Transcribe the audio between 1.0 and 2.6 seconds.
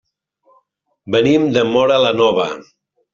Venim de Móra la Nova.